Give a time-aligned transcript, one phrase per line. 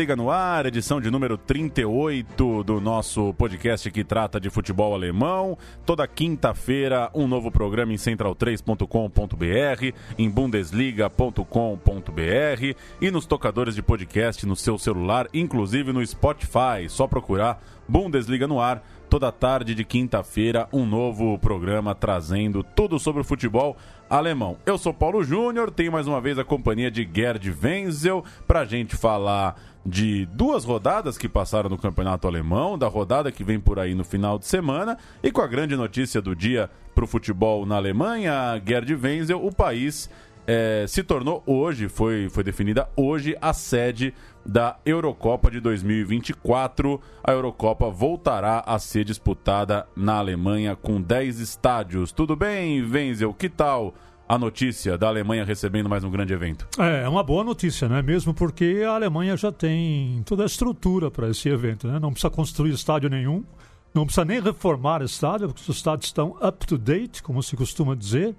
[0.00, 5.58] Bundesliga no ar, edição de número 38 do nosso podcast que trata de futebol alemão.
[5.84, 14.56] Toda quinta-feira, um novo programa em central3.com.br, em bundesliga.com.br e nos tocadores de podcast no
[14.56, 16.88] seu celular, inclusive no Spotify.
[16.88, 18.82] Só procurar Bundesliga no ar.
[19.10, 23.76] Toda tarde de quinta-feira, um novo programa trazendo tudo sobre o futebol
[24.08, 24.56] alemão.
[24.64, 28.64] Eu sou Paulo Júnior, tenho mais uma vez a companhia de Gerd Wenzel para a
[28.64, 29.56] gente falar
[29.90, 34.04] de duas rodadas que passaram no campeonato alemão, da rodada que vem por aí no
[34.04, 38.62] final de semana e com a grande notícia do dia para o futebol na Alemanha,
[38.64, 40.08] Gerd Wenzel, o país
[40.46, 44.14] é, se tornou hoje, foi, foi definida hoje a sede
[44.46, 47.00] da Eurocopa de 2024.
[47.22, 52.12] A Eurocopa voltará a ser disputada na Alemanha com 10 estádios.
[52.12, 53.34] Tudo bem, Wenzel?
[53.34, 53.94] Que tal?
[54.30, 56.64] A notícia da Alemanha recebendo mais um grande evento?
[56.78, 58.00] É, é uma boa notícia, né?
[58.00, 61.98] Mesmo porque a Alemanha já tem toda a estrutura para esse evento, né?
[61.98, 63.42] Não precisa construir estádio nenhum,
[63.92, 67.96] não precisa nem reformar estádio, porque os estádios estão up to date, como se costuma
[67.96, 68.36] dizer.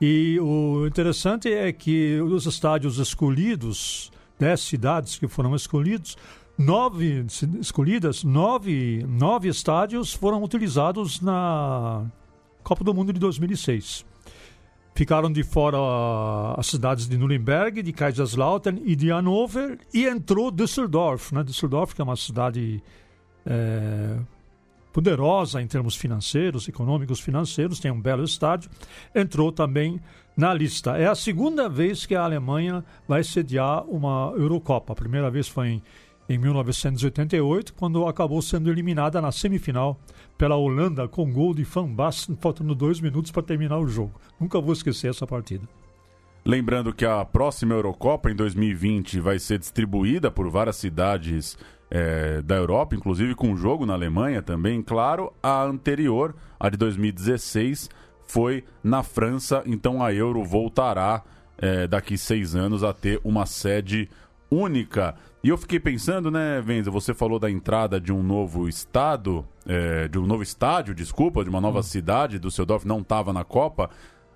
[0.00, 6.16] E o interessante é que os estádios escolhidos, dez cidades que foram escolhidos,
[6.58, 7.24] nove
[7.60, 12.04] escolhidas, nove, nove estádios foram utilizados na
[12.64, 14.09] Copa do Mundo de 2006.
[15.00, 15.78] Ficaram de fora
[16.58, 21.42] as cidades de Nuremberg, de Kaiserslautern e de Hannover, e entrou Düsseldorf, né?
[21.42, 22.82] Düsseldorf, que é uma cidade
[23.46, 24.18] é,
[24.92, 28.70] poderosa em termos financeiros, econômicos financeiros, tem um belo estádio,
[29.14, 29.98] entrou também
[30.36, 30.98] na lista.
[30.98, 34.92] É a segunda vez que a Alemanha vai sediar uma Eurocopa.
[34.92, 35.82] A primeira vez foi em,
[36.30, 39.98] em 1988, quando acabou sendo eliminada na semifinal
[40.38, 44.12] pela Holanda com gol de Van Basten, faltando dois minutos para terminar o jogo.
[44.38, 45.68] Nunca vou esquecer essa partida.
[46.44, 51.58] Lembrando que a próxima Eurocopa, em 2020, vai ser distribuída por várias cidades
[51.90, 54.80] é, da Europa, inclusive com um jogo na Alemanha também.
[54.82, 57.90] Claro, a anterior, a de 2016,
[58.24, 61.24] foi na França, então a Euro voltará
[61.58, 64.08] é, daqui seis anos a ter uma sede
[64.48, 65.16] única.
[65.42, 70.06] E eu fiquei pensando, né, Venza, você falou da entrada de um novo estado, é,
[70.06, 71.82] de um novo estádio, desculpa, de uma nova hum.
[71.82, 73.88] cidade, do Seudorf não estava na Copa.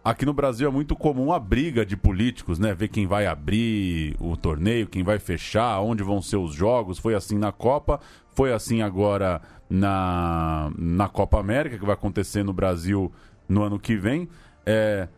[0.02, 2.74] Aqui no Brasil é muito comum a briga de políticos, né?
[2.74, 6.98] Ver quem vai abrir o torneio, quem vai fechar, onde vão ser os jogos.
[6.98, 8.00] Foi assim na Copa,
[8.34, 13.10] foi assim agora na, na Copa América, que vai acontecer no Brasil
[13.48, 14.28] no ano que vem.
[14.66, 15.08] É,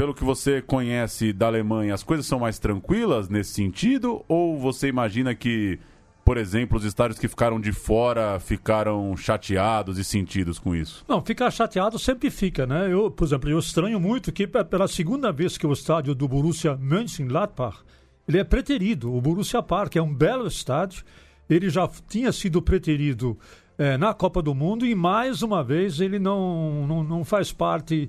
[0.00, 4.24] pelo que você conhece da Alemanha, as coisas são mais tranquilas nesse sentido?
[4.26, 5.78] Ou você imagina que
[6.24, 11.04] por exemplo, os estádios que ficaram de fora ficaram chateados e sentidos com isso?
[11.06, 12.90] Não, ficar chateado sempre fica, né?
[12.90, 16.74] Eu, por exemplo, eu estranho muito que pela segunda vez que o estádio do Borussia
[16.76, 17.80] Mönchengladbach
[18.26, 19.14] ele é preterido.
[19.14, 21.04] O Borussia Park é um belo estádio.
[21.46, 23.38] Ele já tinha sido preterido
[23.76, 28.08] é, na Copa do Mundo e mais uma vez ele não, não, não faz parte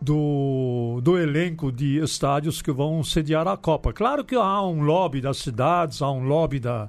[0.00, 3.92] do, do elenco de estádios que vão sediar a Copa.
[3.92, 6.88] Claro que há um lobby das cidades, há um lobby da,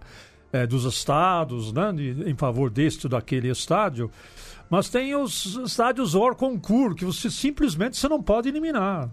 [0.54, 4.12] é, dos estados, né, de, em favor deste ou daquele estádio.
[4.70, 9.10] Mas tem os estádios hors concours, que você simplesmente você não pode eliminar.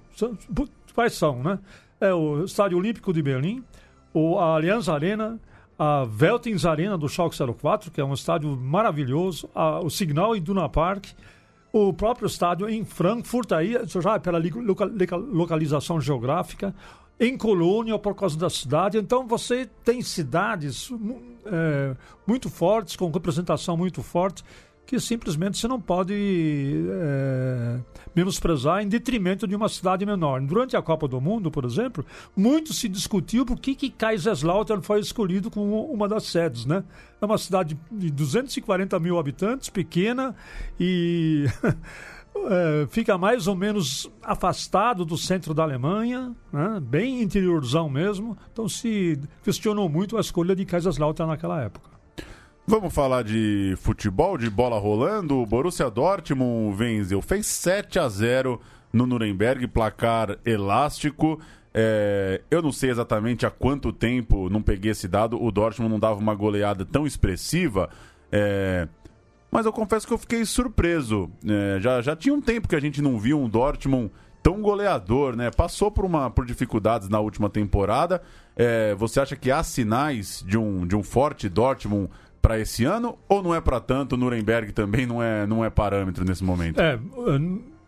[0.95, 1.59] Quais são, né?
[1.99, 3.65] É o Estádio Olímpico de Berlim,
[4.13, 5.41] o, a Allianz Arena,
[5.79, 10.69] a Veltins Arena do Schalke 04, que é um estádio maravilhoso, a, o Signal Iduna
[10.69, 11.07] Park,
[11.77, 14.41] o próprio estádio em Frankfurt, aí, já pela
[15.33, 16.75] localização geográfica,
[17.19, 18.99] em Colônia por causa da cidade.
[18.99, 20.91] Então você tem cidades
[21.45, 21.97] é,
[22.27, 24.43] muito fortes, com representação muito forte,
[24.87, 27.79] que simplesmente você não pode é,
[28.15, 30.41] menosprezar em detrimento de uma cidade menor.
[30.41, 32.07] Durante a Copa do Mundo, por exemplo,
[32.37, 36.65] muito se discutiu por que, que Kaiserslautern foi escolhido como uma das sedes.
[36.65, 36.85] Né?
[37.21, 40.37] É uma cidade de 240 mil habitantes, pequena,
[40.79, 41.47] e
[42.49, 46.81] é, fica mais ou menos afastado do centro da Alemanha, né?
[46.81, 48.39] bem interiorzão mesmo.
[48.53, 51.96] Então se questionou muito a escolha de Kaiserslautern naquela época.
[52.69, 55.37] Vamos falar de futebol, de bola rolando.
[55.37, 58.61] O Borussia Dortmund venceu, fez 7 a 0
[58.93, 61.41] no Nuremberg, placar elástico.
[61.73, 66.01] É, eu não sei exatamente há quanto tempo, não peguei esse dado, o Dortmund não
[66.01, 67.89] dava uma goleada tão expressiva.
[68.33, 68.89] É,
[69.49, 71.31] mas eu confesso que eu fiquei surpreso.
[71.49, 74.11] É, já, já tinha um tempo que a gente não viu um Dortmund
[74.43, 75.51] tão goleador, né?
[75.51, 78.23] Passou por, uma, por dificuldades na última temporada.
[78.57, 82.11] É, você acha que há sinais de um, de um forte Dortmund
[82.47, 84.17] para esse ano ou não é para tanto?
[84.17, 86.81] Nuremberg também não é, não é parâmetro nesse momento?
[86.81, 86.97] É,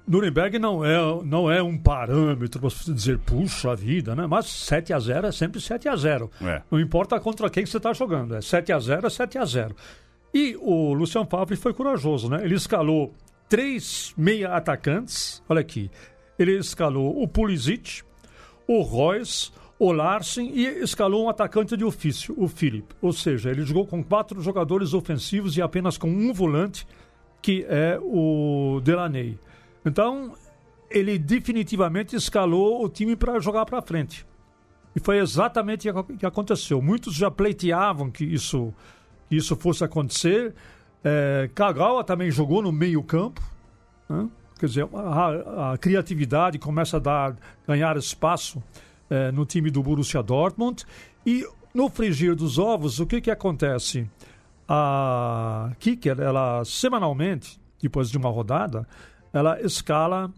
[0.05, 4.27] Nuremberg não é, não é um parâmetro para você dizer, puxa vida, né?
[4.27, 6.61] Mas 7 a 0 é sempre 7 a 0 é.
[6.69, 9.77] Não importa contra quem você está jogando, é 7 a 0 é 7 a 0
[10.35, 12.41] E o Luciano Favre foi corajoso, né?
[12.43, 13.15] Ele escalou
[13.49, 15.89] três meia atacantes, olha aqui.
[16.37, 18.03] Ele escalou o Pulisic,
[18.67, 22.95] o Royce, o Larsen e escalou um atacante de ofício, o Philip.
[23.01, 26.87] Ou seja, ele jogou com quatro jogadores ofensivos e apenas com um volante,
[27.41, 29.39] que é o Delaney.
[29.85, 30.35] Então,
[30.91, 34.27] ele definitivamente escalou o time para jogar para frente.
[34.97, 36.83] E foi exatamente o que aconteceu.
[36.83, 38.75] Muitos já pleiteavam que isso,
[39.29, 40.55] que isso fosse acontecer.
[41.05, 43.41] É, Kagawa também jogou no meio-campo.
[44.09, 44.29] Né?
[44.59, 48.61] Quer dizer, a, a, criatividade começa a dar, ganhar espaço
[49.11, 50.85] é, no time do Borussia Dortmund.
[51.25, 54.09] E no frigir dos ovos, o que, que acontece?
[54.69, 58.87] A Kicker, ela semanalmente, depois de uma rodada,
[59.33, 60.31] ela escala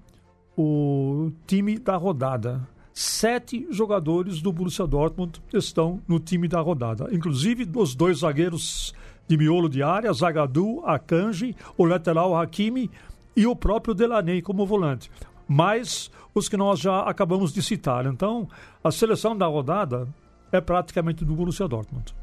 [0.57, 2.67] o time da rodada.
[2.93, 8.95] Sete jogadores do Borussia Dortmund estão no time da rodada, inclusive os dois zagueiros
[9.27, 12.91] de miolo de área, Zagadou, Akanji, o lateral Hakimi
[13.37, 15.09] e o próprio Delaney como volante.
[15.53, 18.07] Mais os que nós já acabamos de citar.
[18.07, 18.49] Então,
[18.85, 20.07] a seleção da rodada
[20.53, 22.15] é praticamente do Borussia Dortmund.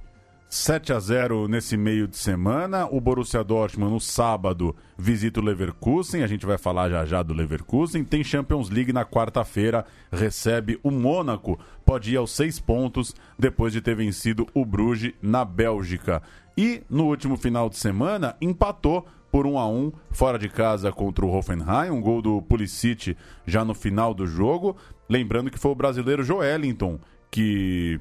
[0.50, 2.88] 7 a 0 nesse meio de semana.
[2.90, 6.24] O Borussia Dortmund no sábado visita o Leverkusen.
[6.24, 8.06] A gente vai falar já já do Leverkusen.
[8.06, 11.60] Tem Champions League na quarta-feira, recebe o Mônaco.
[11.86, 16.24] Pode ir aos seis pontos depois de ter vencido o Bruges na Bélgica.
[16.58, 21.26] E no último final de semana empatou por 1 a 1 fora de casa contra
[21.26, 23.16] o Hoffenheim, um gol do Pulisic
[23.46, 24.76] já no final do jogo.
[25.10, 28.00] Lembrando que foi o brasileiro Joelinton que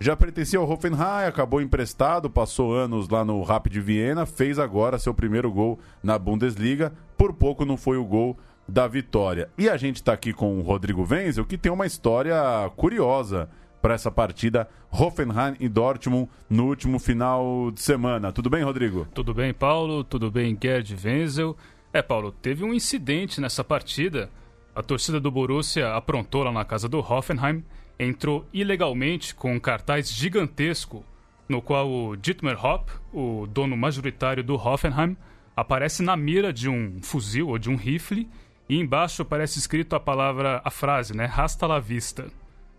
[0.00, 5.14] já pertencia ao Hoffenheim, acabou emprestado, passou anos lá no Rapid Viena, fez agora seu
[5.14, 6.92] primeiro gol na Bundesliga.
[7.16, 8.36] Por pouco não foi o gol
[8.68, 9.48] da vitória.
[9.56, 12.34] E a gente está aqui com o Rodrigo Wenzel, que tem uma história
[12.76, 13.48] curiosa
[13.82, 18.32] para essa partida Hoffenheim e Dortmund no último final de semana.
[18.32, 19.06] Tudo bem, Rodrigo?
[19.12, 20.04] Tudo bem, Paulo.
[20.04, 21.56] Tudo bem, Gerd Wenzel.
[21.92, 24.30] É, Paulo, teve um incidente nessa partida.
[24.74, 27.62] A torcida do Borussia aprontou lá na casa do Hoffenheim
[27.98, 31.04] entrou ilegalmente com um cartaz gigantesco
[31.48, 35.16] no qual o Dietmar Hopp, o dono majoritário do Hoffenheim,
[35.54, 38.28] aparece na mira de um fuzil ou de um rifle
[38.68, 42.30] e embaixo aparece escrito a palavra, a frase, né, hasta la vista.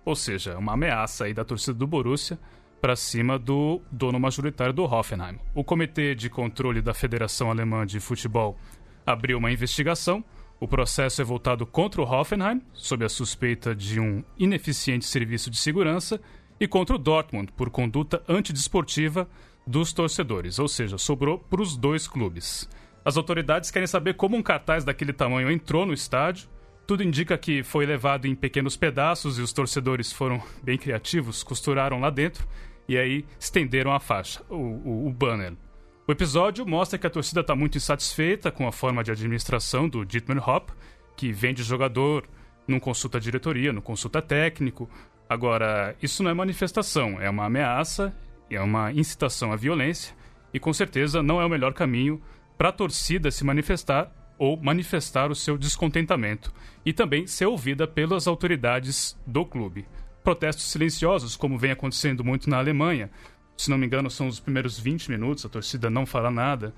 [0.05, 2.39] Ou seja, uma ameaça aí da torcida do Borussia
[2.81, 5.39] para cima do dono majoritário do Hoffenheim.
[5.55, 8.57] O Comitê de Controle da Federação Alemã de Futebol
[9.05, 10.23] abriu uma investigação
[10.63, 15.57] o processo é voltado contra o Hoffenheim, sob a suspeita de um ineficiente serviço de
[15.57, 16.21] segurança,
[16.57, 19.27] e contra o Dortmund, por conduta antidesportiva
[19.67, 22.69] dos torcedores, ou seja, sobrou para os dois clubes.
[23.03, 26.47] As autoridades querem saber como um cartaz daquele tamanho entrou no estádio.
[26.85, 31.99] Tudo indica que foi levado em pequenos pedaços e os torcedores foram bem criativos, costuraram
[31.99, 32.45] lá dentro
[32.87, 35.53] e aí estenderam a faixa, o, o, o banner.
[36.05, 40.05] O episódio mostra que a torcida está muito insatisfeita com a forma de administração do
[40.05, 40.73] Dietmar Hopp,
[41.15, 42.25] que vende jogador,
[42.67, 44.89] não consulta diretoria, não consulta técnico.
[45.29, 48.13] Agora, isso não é manifestação, é uma ameaça,
[48.49, 50.13] é uma incitação à violência
[50.53, 52.21] e com certeza não é o melhor caminho
[52.57, 56.53] para a torcida se manifestar ou manifestar o seu descontentamento
[56.85, 59.85] e também ser ouvida pelas autoridades do clube.
[60.23, 63.09] Protestos silenciosos, como vem acontecendo muito na Alemanha,
[63.55, 66.73] se não me engano, são os primeiros 20 minutos, a torcida não fala nada.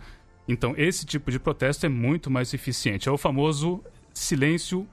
[0.48, 3.10] Então, esse tipo de protesto é muito mais eficiente.
[3.10, 3.84] É o famoso
[4.14, 4.88] silêncio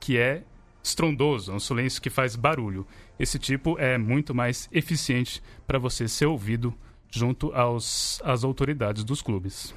[0.00, 0.42] que é
[0.82, 2.86] estrondoso, é um silêncio que faz barulho.
[3.18, 6.74] Esse tipo é muito mais eficiente para você ser ouvido
[7.10, 9.74] junto aos, às autoridades dos clubes.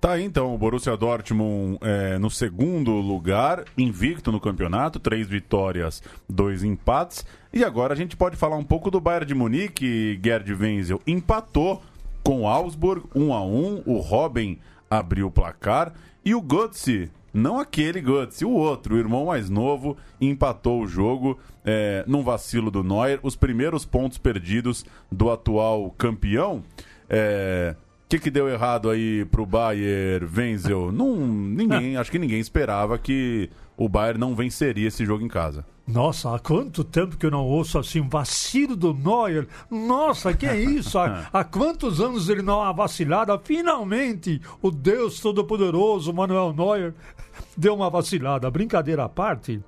[0.00, 6.00] Tá aí então o Borussia Dortmund é, no segundo lugar, invicto no campeonato, três vitórias,
[6.28, 7.26] dois empates.
[7.52, 11.82] E agora a gente pode falar um pouco do Bayern de Munique, Gerd Wenzel empatou
[12.22, 15.92] com o Augsburg 1 a 1 o Robin abriu o placar
[16.24, 21.38] e o Götze, não aquele Götze, o outro, o irmão mais novo, empatou o jogo
[21.64, 26.62] é, num vacilo do Neuer, os primeiros pontos perdidos do atual campeão.
[27.10, 27.74] É,
[28.08, 30.90] que, que deu errado aí pro Bayern, Wenzel?
[30.90, 35.64] Não, ninguém, acho que ninguém esperava que o Bayern não venceria esse jogo em casa.
[35.86, 39.46] Nossa, há quanto tempo que eu não ouço assim um vacilo do Neuer?
[39.70, 40.98] Nossa, que é isso?
[40.98, 43.38] há, há quantos anos ele não há vacilado?
[43.44, 46.94] Finalmente, o Deus Todo-Poderoso, Manuel Neuer,
[47.56, 48.50] deu uma vacilada.
[48.50, 49.62] Brincadeira à parte,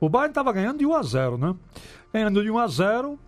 [0.00, 1.54] o Bayern estava ganhando de 1 a 0, né?
[2.12, 3.18] Ganhando de 1 a 0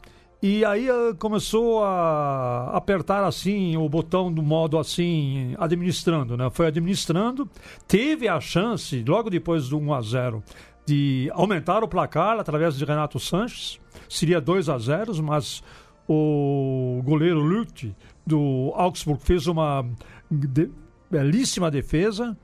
[0.41, 6.49] e aí uh, começou a apertar assim o botão do modo assim, administrando, né?
[6.51, 7.49] Foi administrando,
[7.89, 10.45] teve a chance, logo depois do 1 a 0
[10.87, 13.81] de aumentar o placar através de Renato Sanches.
[14.09, 15.63] Seria 2 a 0, mas
[16.09, 17.95] o goleiro Lucht
[18.27, 19.85] do Augsburg fez uma
[20.31, 20.71] de,
[21.11, 22.37] belíssima defesa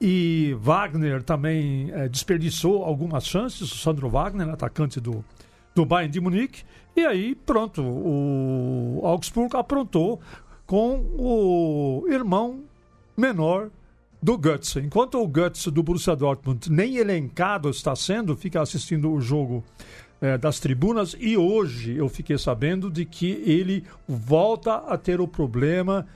[0.00, 3.72] e Wagner também é, desperdiçou algumas chances.
[3.72, 5.24] O Sandro Wagner, atacante do,
[5.74, 6.62] do Bayern de Munique.
[6.96, 10.20] E aí, pronto, o Augsburg aprontou
[10.66, 12.60] com o irmão
[13.16, 13.70] menor
[14.22, 14.76] do Guts.
[14.76, 19.62] Enquanto o Guts do Borussia Dortmund nem elencado está sendo, fica assistindo o jogo
[20.20, 25.28] é, das tribunas e hoje eu fiquei sabendo de que ele volta a ter o
[25.28, 26.06] problema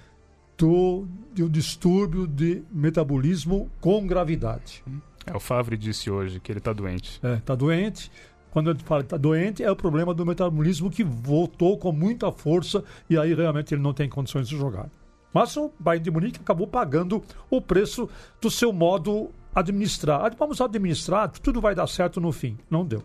[0.56, 4.82] do, do distúrbio de metabolismo com gravidade.
[5.26, 7.20] É, o Favre disse hoje que ele está doente.
[7.22, 8.10] É, está doente.
[8.58, 12.32] Quando ele fala que está doente, é o problema do metabolismo que voltou com muita
[12.32, 14.90] força e aí realmente ele não tem condições de jogar.
[15.32, 18.08] Mas o Bayern de Munique acabou pagando o preço
[18.40, 20.24] do seu modo administrar.
[20.24, 22.58] Ah, vamos administrar, tudo vai dar certo no fim.
[22.68, 23.00] Não deu.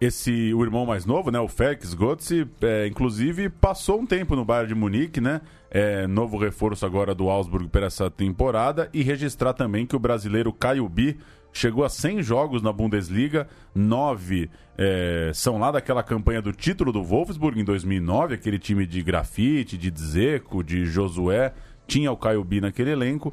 [0.00, 4.44] Esse, o irmão mais novo, né, o Felix Götze, é, inclusive passou um tempo no
[4.44, 5.40] Bayern de Munique, né?
[5.72, 10.52] É, novo reforço agora do Augsburg para essa temporada e registrar também que o brasileiro
[10.52, 11.18] Caio Bi
[11.52, 17.02] chegou a 100 jogos na Bundesliga, nove é, são lá daquela campanha do título do
[17.02, 21.52] Wolfsburg em 2009, aquele time de grafite, de Dzeko, de Josué,
[21.86, 23.32] tinha o Caio Bi naquele elenco,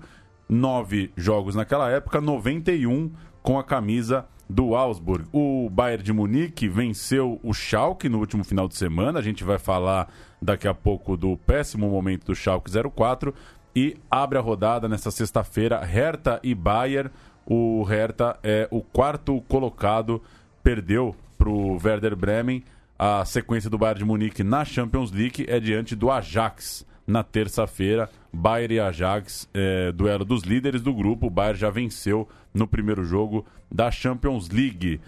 [0.50, 3.12] nove jogos naquela época, 91
[3.44, 5.26] com a camisa do Augsburg.
[5.32, 9.60] O Bayern de Munique venceu o Schalke no último final de semana, a gente vai
[9.60, 13.34] falar daqui a pouco do péssimo momento do Schalke 04
[13.76, 17.12] e abre a rodada nesta sexta-feira Hertha e Bayern
[17.46, 20.22] o Hertha é o quarto colocado,
[20.64, 22.64] perdeu para o Werder Bremen.
[22.98, 28.10] A sequência do Bayern de Munique na Champions League é diante do Ajax na terça-feira.
[28.34, 31.28] Bayern e Ajax, é, duelo dos líderes do grupo.
[31.28, 35.00] O Bayern já venceu no primeiro jogo da Champions League.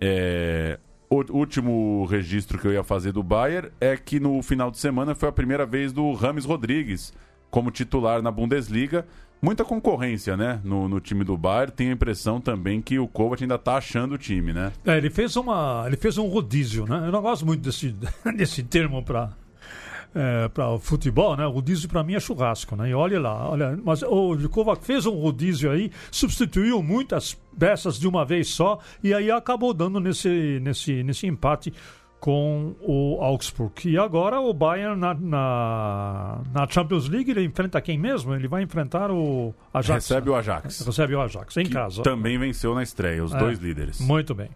[0.00, 0.78] É,
[1.10, 5.14] o último registro que eu ia fazer do Bayern é que no final de semana
[5.14, 7.12] foi a primeira vez do Rames Rodrigues
[7.50, 9.04] como titular na Bundesliga
[9.42, 11.72] muita concorrência, né, no, no time do Bayern.
[11.72, 14.72] Tem a impressão também que o Kovac ainda está achando o time, né?
[14.86, 17.02] É, ele fez uma, ele fez um rodízio, né?
[17.06, 17.94] Eu não gosto muito desse,
[18.36, 19.30] desse termo para
[20.14, 21.44] é, para futebol, né?
[21.46, 22.90] Rodízio para mim é churrasco, né?
[22.90, 28.06] E olha lá, olha, mas o Kovac fez um rodízio aí, substituiu muitas peças de
[28.06, 31.72] uma vez só e aí acabou dando nesse nesse nesse empate
[32.22, 33.72] com o Augsburg.
[33.84, 38.32] E agora o Bayern na, na, na, Champions League ele enfrenta quem mesmo?
[38.32, 40.08] Ele vai enfrentar o Ajax.
[40.08, 40.86] Recebe o Ajax.
[40.86, 42.00] Recebe o Ajax, em casa.
[42.04, 44.00] Também venceu na estreia, os é, dois líderes.
[44.00, 44.50] Muito bem.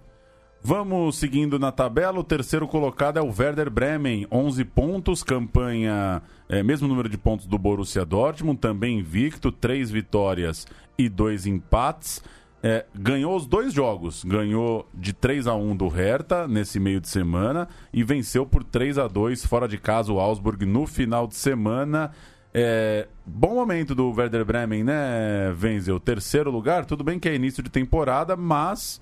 [0.63, 2.21] Vamos seguindo na tabela.
[2.21, 7.47] O terceiro colocado é o Werder Bremen, 11 pontos, campanha, é, mesmo número de pontos
[7.47, 12.23] do Borussia Dortmund, também invicto, três vitórias e dois empates.
[12.63, 14.25] É, ganhou os dois jogos.
[14.25, 18.99] Ganhou de 3 a 1 do Hertha nesse meio de semana e venceu por 3
[18.99, 22.11] a 2 fora de casa o Augsburg no final de semana.
[22.53, 26.01] É, bom momento do Werder Bremen, né, Wenzel?
[26.01, 28.99] Terceiro lugar, tudo bem que é início de temporada, mas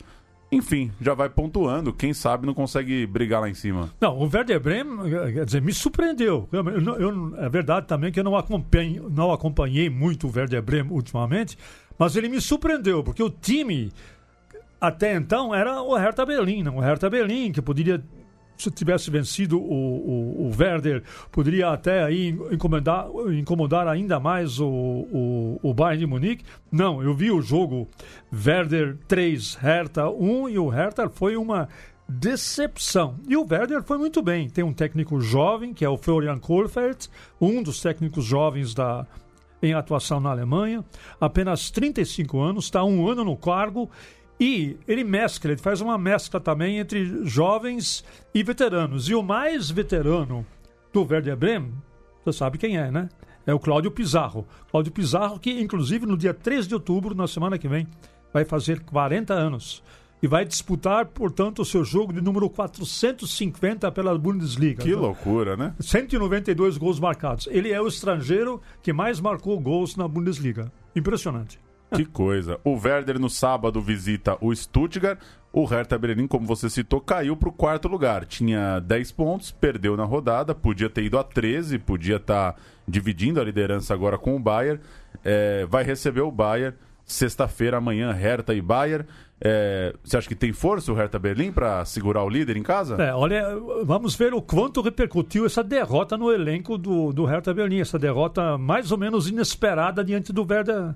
[0.55, 1.93] enfim, já vai pontuando.
[1.93, 3.91] Quem sabe não consegue brigar lá em cima.
[4.01, 6.49] Não, o Werder Bremen, quer dizer, me surpreendeu.
[6.53, 6.65] Eu,
[6.99, 11.59] eu, é verdade também que eu não acompanhei, não acompanhei muito o Werder Bremen ultimamente,
[11.99, 13.93] mas ele me surpreendeu, porque o time
[14.81, 16.77] até então era o Hertha Berlim, não?
[16.77, 18.03] O Hertha Berlim, que poderia,
[18.59, 24.69] se tivesse vencido o, o, o Werder, poderia até aí incomodar, incomodar ainda mais o,
[24.69, 26.45] o, o Bayern de Munique.
[26.71, 27.89] Não, eu vi o jogo
[28.31, 31.69] Werder 3, Hertha 1 e o Hertha foi uma
[32.07, 33.17] decepção.
[33.27, 34.51] E o Werder foi muito bem.
[34.51, 37.09] Tem um técnico jovem, que é o Florian Kohlfeldt,
[37.41, 39.07] um dos técnicos jovens da,
[39.63, 40.85] em atuação na Alemanha,
[41.21, 43.91] apenas 35 anos, está um ano no cargo
[44.39, 49.09] e ele mescla, ele faz uma mescla também entre jovens e veteranos.
[49.09, 50.45] E o mais veterano
[50.93, 51.73] do Werder Bremen,
[52.25, 53.09] você sabe quem é, né?
[53.47, 54.47] É o Cláudio Pizarro.
[54.71, 57.87] Cláudio Pizarro, que inclusive no dia 3 de outubro, na semana que vem,
[58.33, 59.83] vai fazer 40 anos.
[60.25, 64.83] E vai disputar, portanto, o seu jogo de número 450 pela Bundesliga.
[64.83, 65.75] Que loucura, né?
[65.78, 67.47] 192 gols marcados.
[67.50, 70.73] Ele é o estrangeiro que mais marcou gols na Bundesliga.
[70.97, 71.61] Impressionante.
[71.95, 72.59] Que coisa.
[72.64, 75.21] O Werder no sábado visita o Stuttgart.
[75.52, 78.25] O Hertha Berlin, como você citou, caiu para o quarto lugar.
[78.25, 83.43] Tinha 10 pontos, perdeu na rodada, podia ter ido a 13, podia estar tá dividindo
[83.43, 84.81] a liderança agora com o Bayern.
[85.23, 89.07] É, vai receber o Bayern sexta-feira, amanhã, Hertha e Bayern.
[89.41, 92.95] É, você acha que tem força o Hertha Berlim para segurar o líder em casa?
[93.03, 93.45] É, olha,
[93.85, 98.57] vamos ver o quanto repercutiu essa derrota no elenco do, do Hertha Berlim, essa derrota
[98.57, 100.95] mais ou menos inesperada diante do Werder,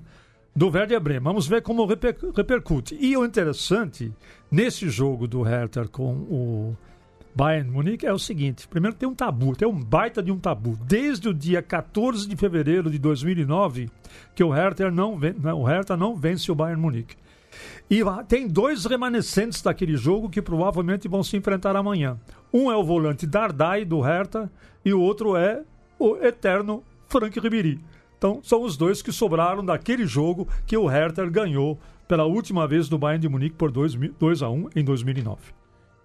[0.55, 1.23] do Werder Bremen.
[1.23, 2.97] Vamos ver como reper, repercute.
[2.99, 4.11] E o interessante
[4.49, 6.77] nesse jogo do Hertha com o
[7.35, 10.77] Bayern Munique é o seguinte: primeiro tem um tabu, tem um baita de um tabu.
[10.85, 13.89] Desde o dia 14 de fevereiro de 2009
[14.33, 15.19] que o Hertha não,
[15.55, 17.15] o Hertha não vence o Bayern Munique.
[17.89, 22.17] E tem dois remanescentes daquele jogo que provavelmente vão se enfrentar amanhã.
[22.53, 24.51] Um é o volante Dardai do Hertha
[24.83, 25.63] e o outro é
[25.97, 27.79] o eterno Frank Ribéry.
[28.17, 32.89] Então, são os dois que sobraram daquele jogo que o Hertha ganhou pela última vez
[32.89, 35.37] no Bayern de Munique por 2, 2 a 1 em 2009.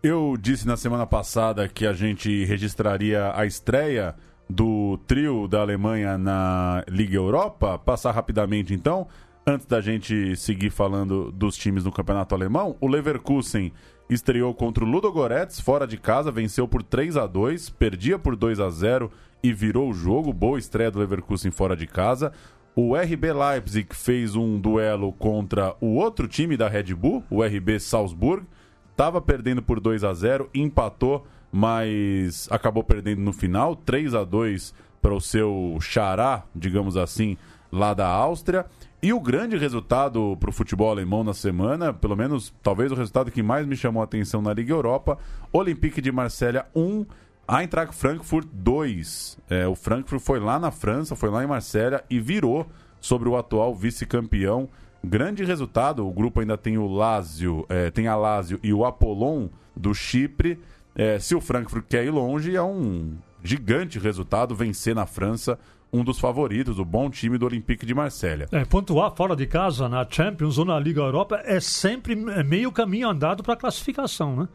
[0.03, 4.15] Eu disse na semana passada que a gente registraria a estreia
[4.49, 7.79] do trio da Alemanha na Liga Europa.
[7.79, 9.09] Passar rapidamente então,
[9.47, 13.73] antes da gente seguir falando dos times no campeonato alemão, o Leverkusen
[14.09, 18.61] estreou contra o Ludogorets fora de casa, venceu por 3 a 2, perdia por 2
[18.61, 19.11] a 0
[19.43, 20.33] e virou o jogo.
[20.33, 22.33] Boa estreia do Leverkusen fora de casa.
[22.75, 27.79] O RB Leipzig fez um duelo contra o outro time da Red Bull, o RB
[27.79, 28.45] Salzburg
[28.91, 34.75] estava perdendo por 2 a 0 empatou, mas acabou perdendo no final, 3 a 2
[35.01, 37.37] para o seu xará, digamos assim,
[37.71, 38.67] lá da Áustria.
[39.05, 43.31] E o grande resultado para o futebol alemão na semana, pelo menos talvez o resultado
[43.31, 45.19] que mais me chamou a atenção na Liga Europa,
[45.53, 47.05] Olympique de Marselha 1,
[47.47, 49.39] Eintracht Frankfurt 2.
[49.51, 52.67] É, o Frankfurt foi lá na França, foi lá em Marselha e virou
[52.99, 54.71] sobre o atual vice-campeão
[55.05, 59.51] Grande resultado, o grupo ainda tem o Lazio, é, tem a Lazio e o Apollon
[59.77, 60.59] do Chipre.
[60.95, 65.59] É, se o Frankfurt quer ir longe, é um gigante resultado vencer na França
[65.95, 68.49] um dos favoritos, o bom time do Olympique de Marselha.
[68.51, 73.09] É, pontuar fora de casa na Champions ou na Liga Europa é sempre meio caminho
[73.09, 74.49] andado para a classificação, né?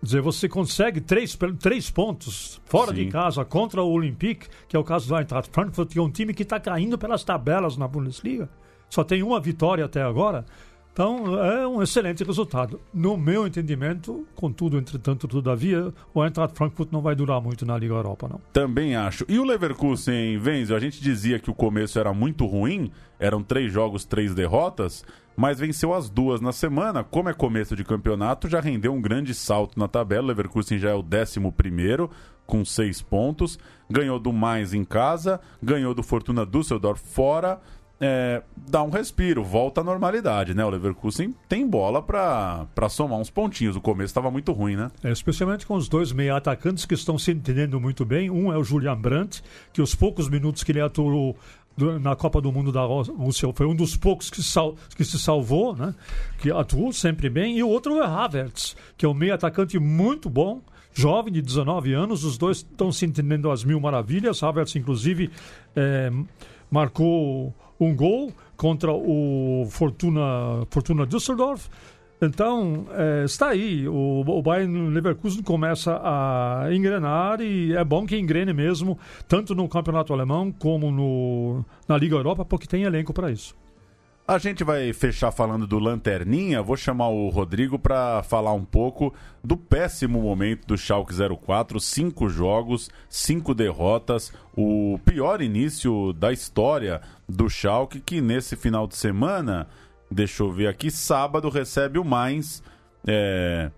[0.00, 3.04] Quer dizer, você consegue três, três pontos fora Sim.
[3.04, 6.10] de casa contra o Olympique, que é o caso do Eintracht Frankfurt, que é um
[6.10, 8.48] time que está caindo pelas tabelas na Bundesliga
[8.88, 10.44] só tem uma vitória até agora.
[10.96, 12.80] Então, é um excelente resultado.
[12.90, 17.92] No meu entendimento, contudo, entretanto, todavia, o Eintracht Frankfurt não vai durar muito na Liga
[17.92, 18.40] Europa, não.
[18.50, 19.22] Também acho.
[19.28, 23.70] E o Leverkusen, Venzo, a gente dizia que o começo era muito ruim, eram três
[23.70, 25.04] jogos, três derrotas,
[25.36, 27.04] mas venceu as duas na semana.
[27.04, 30.24] Como é começo de campeonato, já rendeu um grande salto na tabela.
[30.24, 32.10] O Leverkusen já é o décimo primeiro,
[32.46, 33.58] com seis pontos.
[33.90, 37.60] Ganhou do Mais em casa, ganhou do Fortuna Düsseldorf fora
[38.00, 40.64] é, dá um respiro, volta à normalidade, né?
[40.64, 43.76] O Leverkusen tem bola para somar uns pontinhos.
[43.76, 44.90] O começo estava muito ruim, né?
[45.02, 48.30] É, especialmente com os dois meia atacantes que estão se entendendo muito bem.
[48.30, 51.36] Um é o Julian Brandt, que os poucos minutos que ele atuou
[52.00, 55.74] na Copa do Mundo da Rússia foi um dos poucos que, sal, que se salvou,
[55.74, 55.94] né?
[56.38, 57.58] Que atuou sempre bem.
[57.58, 60.60] E o outro é Havertz, que é um meia atacante muito bom
[60.96, 64.42] jovem de 19 anos, os dois estão se entendendo às mil maravilhas.
[64.42, 65.30] Havertz, inclusive,
[65.76, 66.10] é,
[66.76, 71.68] marcou um gol contra o Fortuna, Fortuna Düsseldorf.
[72.20, 73.88] Então, é, está aí.
[73.88, 79.68] O, o Bayern Leverkusen começa a engrenar e é bom que engrene mesmo, tanto no
[79.68, 83.54] campeonato alemão como no, na Liga Europa, porque tem elenco para isso.
[84.28, 86.60] A gente vai fechar falando do Lanterninha.
[86.60, 91.78] Vou chamar o Rodrigo para falar um pouco do péssimo momento do Schalke 04.
[91.78, 94.32] Cinco jogos, cinco derrotas.
[94.56, 99.68] O pior início da história do Schalke, que nesse final de semana,
[100.10, 102.64] deixa eu ver aqui, sábado recebe o Mainz.
[103.06, 103.70] É...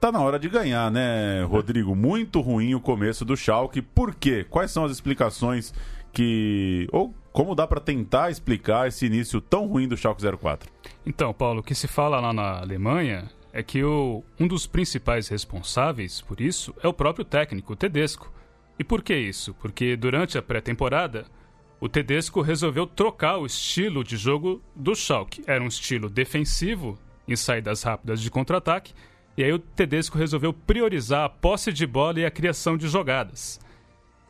[0.00, 1.96] Tá na hora de ganhar, né, Rodrigo?
[1.96, 3.82] Muito ruim o começo do Schalke.
[3.82, 4.46] Por quê?
[4.48, 5.74] Quais são as explicações
[6.12, 6.86] que...
[6.92, 10.70] Ou como dá para tentar explicar esse início tão ruim do Schalke 04?
[11.06, 15.28] Então, Paulo, o que se fala lá na Alemanha é que o, um dos principais
[15.28, 18.32] responsáveis por isso é o próprio técnico, o Tedesco.
[18.78, 19.54] E por que isso?
[19.54, 21.26] Porque durante a pré-temporada,
[21.80, 25.42] o Tedesco resolveu trocar o estilo de jogo do Schalke.
[25.46, 28.92] Era um estilo defensivo, em saídas rápidas de contra-ataque,
[29.36, 33.60] e aí o Tedesco resolveu priorizar a posse de bola e a criação de jogadas.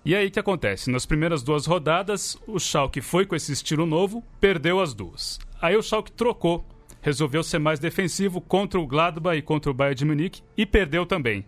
[0.08, 0.90] E aí o que acontece?
[0.90, 5.38] Nas primeiras duas rodadas, o Schalke foi com esse estilo novo, perdeu as duas.
[5.60, 6.64] Aí o Schalke trocou
[7.02, 11.04] resolveu ser mais defensivo contra o Gladbach e contra o Bayern de Munique e perdeu
[11.04, 11.44] também.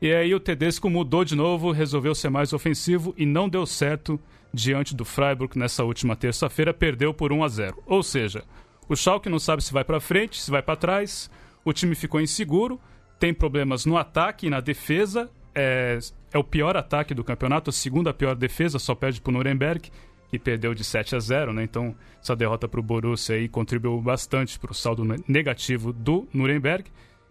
[0.00, 4.20] E aí o Tedesco mudou de novo, resolveu ser mais ofensivo e não deu certo
[4.54, 7.82] diante do Freiburg nessa última terça-feira, perdeu por 1 a 0.
[7.86, 8.44] Ou seja,
[8.88, 11.28] o Schalke não sabe se vai para frente, se vai para trás,
[11.64, 12.80] o time ficou inseguro,
[13.18, 15.98] tem problemas no ataque e na defesa, é,
[16.32, 19.90] é o pior ataque do campeonato, a segunda pior defesa, só perde para o Nuremberg,
[20.28, 21.64] que perdeu de 7 a 0, né?
[21.64, 26.90] Então, essa derrota para o Borussia aí contribuiu bastante para o saldo negativo do Nuremberg.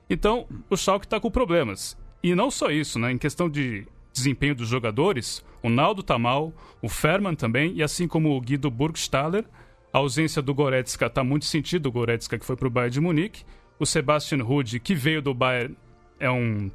[0.10, 1.96] Então, o Schalke está com problemas.
[2.24, 3.12] E não só isso, né?
[3.12, 8.08] Em questão de desempenho dos jogadores, o Naldo tá mal, o Ferman também, e assim
[8.08, 9.46] como o Guido Burgstaller,
[9.94, 13.02] a ausência do Goretzka está muito sentido, o Goretzka que foi para o Bayern de
[13.02, 13.44] Munique,
[13.78, 15.76] o Sebastian Rude, que veio do Bayern,
[16.20, 16.72] é um,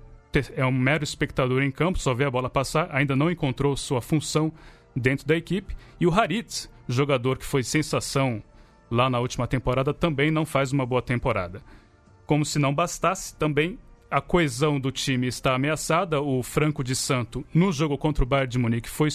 [0.54, 4.00] é um mero espectador em campo, só vê a bola passar, ainda não encontrou sua
[4.00, 4.52] função
[4.94, 8.42] dentro da equipe, e o Haritz, jogador que foi sensação
[8.90, 11.62] lá na última temporada, também não faz uma boa temporada.
[12.26, 13.78] Como se não bastasse, também
[14.10, 16.20] a coesão do time está ameaçada.
[16.20, 19.08] O Franco de Santo, no jogo contra o Bayern de Munique, foi,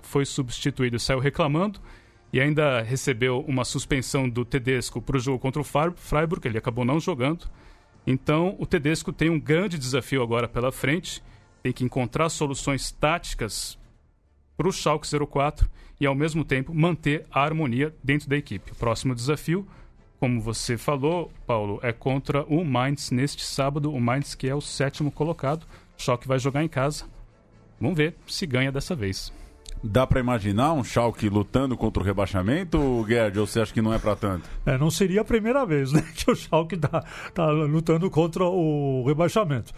[0.00, 1.80] foi substituído e saiu reclamando.
[2.32, 6.82] E ainda recebeu uma suspensão do Tedesco para o jogo contra o Freiburg, ele acabou
[6.82, 7.46] não jogando.
[8.06, 11.22] Então, o Tedesco tem um grande desafio agora pela frente.
[11.62, 13.78] Tem que encontrar soluções táticas
[14.56, 18.72] para o Schalke 04 e, ao mesmo tempo, manter a harmonia dentro da equipe.
[18.72, 19.66] O próximo desafio
[20.22, 23.92] como você falou, Paulo, é contra o Mainz neste sábado.
[23.92, 25.66] O Mainz que é o sétimo colocado.
[25.98, 27.06] O que vai jogar em casa.
[27.80, 29.32] Vamos ver se ganha dessa vez.
[29.82, 33.92] Dá para imaginar um Schalke lutando contra o rebaixamento, Gerd, ou você acha que não
[33.92, 34.48] é para tanto?
[34.64, 39.04] É, não seria a primeira vez né, que o Schalke está tá lutando contra o
[39.06, 39.72] rebaixamento.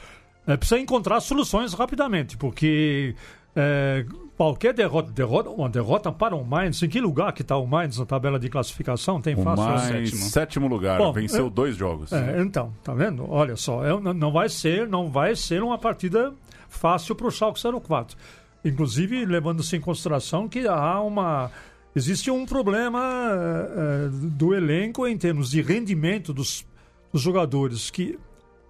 [0.46, 3.14] É, precisa encontrar soluções rapidamente, porque
[3.56, 4.04] é,
[4.36, 7.98] qualquer derrota, derrota, uma derrota para o Mainz, em que lugar que está o Mainz
[7.98, 9.20] na tabela de classificação?
[9.20, 9.64] Tem fácil?
[9.64, 10.30] O Mainz, sétimo.
[10.30, 12.12] sétimo lugar, Bom, venceu é, dois jogos.
[12.12, 13.30] É, então, tá vendo?
[13.30, 16.32] Olha só, é, não vai ser, não vai ser uma partida
[16.68, 18.16] fácil para o Schalke 04.
[18.64, 21.50] Inclusive, levando-se em consideração que há uma
[21.94, 26.66] existe um problema é, do elenco em termos de rendimento dos,
[27.12, 28.18] dos jogadores que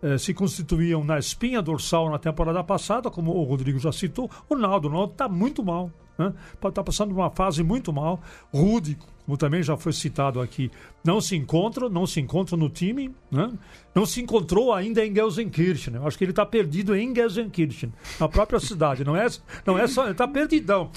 [0.04, 4.30] eh, se constituíam na espinha dorsal na temporada passada, como o Rodrigo já citou.
[4.50, 5.90] O Naldo, o Naldo está muito mal.
[6.12, 6.35] Está né?
[6.74, 8.20] Tá passando uma fase muito mal.
[8.52, 10.70] Rude, como também já foi citado aqui,
[11.02, 13.50] não se encontra, não se encontra no time, né?
[13.94, 15.96] não se encontrou ainda em Gelsenkirchen.
[16.04, 19.02] Acho que ele está perdido em Gelsenkirchen, na própria cidade.
[19.02, 19.26] Não é,
[19.64, 20.90] não é só, ele está perdidão.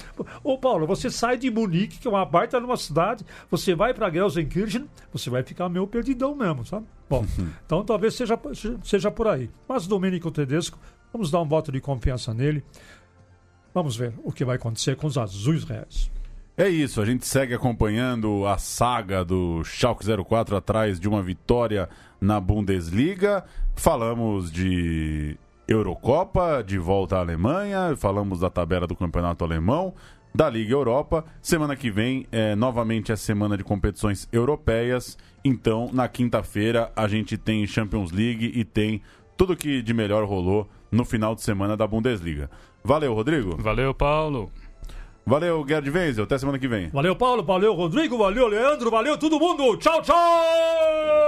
[0.44, 4.10] Ô Paulo, você sai de Munique, que é uma baita numa cidade, você vai para
[4.10, 6.86] Gelsenkirchen, você vai ficar meio perdidão mesmo, sabe?
[7.08, 7.48] Bom, uhum.
[7.64, 8.38] então talvez seja,
[8.84, 9.48] seja por aí.
[9.66, 10.78] Mas Domênico Tedesco,
[11.10, 12.62] vamos dar um voto de confiança nele.
[13.72, 16.10] Vamos ver o que vai acontecer com os azuis reais.
[16.58, 21.88] É isso, a gente segue acompanhando a saga do Schalke 04 atrás de uma vitória
[22.20, 23.44] na Bundesliga.
[23.76, 29.94] Falamos de Eurocopa, de volta à Alemanha, falamos da tabela do Campeonato Alemão,
[30.34, 31.24] da Liga Europa.
[31.40, 37.36] Semana que vem é novamente a semana de competições europeias então, na quinta-feira, a gente
[37.36, 39.00] tem Champions League e tem
[39.36, 42.50] tudo que de melhor rolou no final de semana da Bundesliga.
[42.82, 43.56] Valeu, Rodrigo.
[43.56, 44.50] Valeu, Paulo.
[45.28, 46.24] Valeu, Gerd Wenzel.
[46.24, 46.88] Até semana que vem.
[46.88, 47.42] Valeu, Paulo.
[47.42, 48.16] Valeu, Rodrigo.
[48.16, 48.90] Valeu, Leandro.
[48.90, 49.76] Valeu, todo mundo.
[49.76, 51.27] Tchau, tchau!